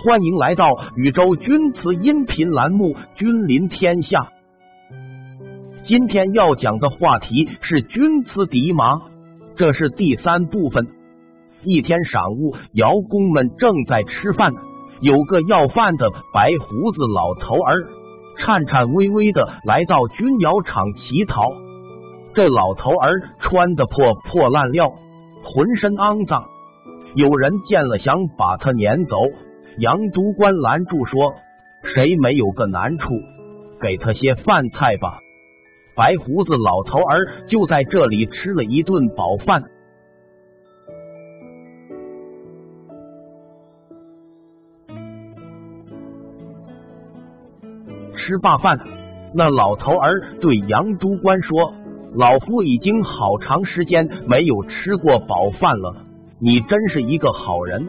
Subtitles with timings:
[0.00, 4.20] 欢迎来到宇宙钧瓷音频栏目《君临天下》。
[5.86, 9.02] 今天要讲的话题是钧瓷底马，
[9.56, 10.86] 这是第三部分。
[11.62, 14.54] 一天晌午，窑工们正在吃饭，
[15.00, 17.88] 有个要饭的白胡子老头儿
[18.38, 21.42] 颤颤巍巍的来到钧窑厂乞讨。
[22.34, 24.92] 这老头儿穿的破破烂料，
[25.42, 26.46] 浑身肮脏，
[27.14, 29.16] 有人见了想把他撵走。
[29.78, 31.34] 杨督官拦住说
[31.94, 33.14] ：“谁没有个难处，
[33.80, 35.20] 给他些饭菜吧。”
[35.94, 39.62] 白胡子老头儿就在这里吃了一顿饱饭。
[48.16, 48.78] 吃罢饭，
[49.34, 51.72] 那老头儿对杨督官说
[52.14, 56.04] ：“老夫已经好长时间没有吃过饱饭了，
[56.40, 57.86] 你真是一个好人。”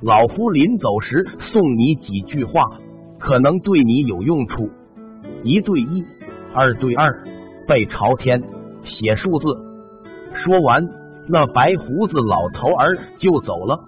[0.00, 2.62] 老夫临走时送你几句话，
[3.18, 4.70] 可能对你有用处。
[5.42, 6.04] 一对一，
[6.54, 7.24] 二对二，
[7.66, 8.40] 背朝天，
[8.84, 9.46] 写数字。
[10.34, 10.88] 说完，
[11.28, 13.80] 那白胡子老头儿就走了。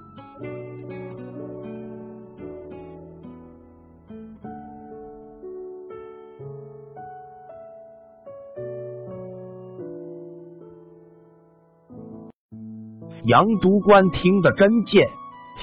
[13.25, 15.09] 杨督官听得真切。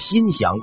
[0.09, 0.53] 心想，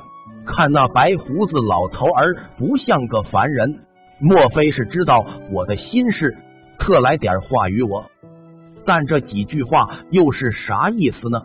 [0.46, 3.80] 看那白胡子老头儿不像个凡人，
[4.20, 6.36] 莫非是知道我的心事，
[6.78, 8.04] 特来点话与我？
[8.86, 11.42] 但这几句话又是啥意思呢？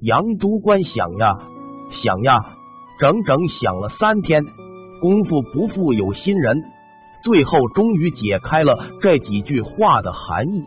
[0.00, 1.36] 杨督官想呀
[2.02, 2.38] 想呀，
[2.98, 4.42] 整整想了三天，
[5.02, 6.62] 功夫不负有心人，
[7.22, 10.64] 最后终于解开了这几句话的含义。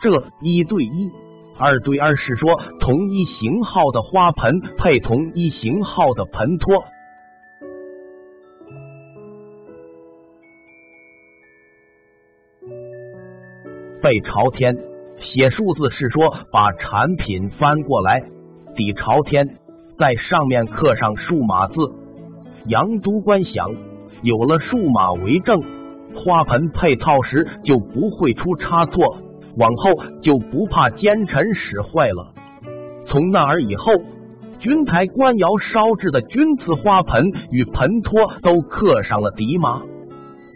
[0.00, 1.10] 这一对一。
[1.58, 6.84] 二对二是说，同一型号的花盆配同一型号的盆托。
[14.02, 14.76] 背朝天
[15.18, 18.22] 写数字是说，把产品翻过来，
[18.76, 19.56] 底朝天，
[19.98, 21.74] 在上面刻上数码字。
[22.66, 23.74] 杨督官想，
[24.22, 25.62] 有了数码为证，
[26.14, 29.22] 花盆配套时就不会出差错。
[29.56, 29.90] 往后
[30.22, 32.32] 就不怕奸臣使坏了。
[33.06, 33.92] 从那儿以后，
[34.58, 39.82] 军台官窑烧制的钧瓷花盆与盆托都刻上了底码。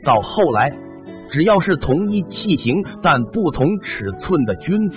[0.04, 0.72] 到后来，
[1.30, 4.96] 只要是同一器型但不同尺寸的钧瓷，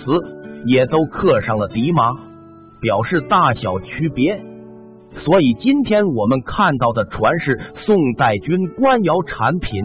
[0.66, 2.10] 也都刻上了底码，
[2.80, 4.42] 表示大小区别。
[5.18, 9.84] 所以今天我们看到的传世宋代钧官窑产品，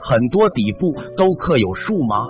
[0.00, 2.28] 很多底部都刻有数码。